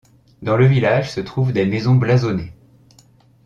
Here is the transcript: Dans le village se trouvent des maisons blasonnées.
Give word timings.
Dans 0.41 0.57
le 0.57 0.65
village 0.65 1.11
se 1.11 1.19
trouvent 1.19 1.53
des 1.53 1.67
maisons 1.67 1.93
blasonnées. 1.93 2.53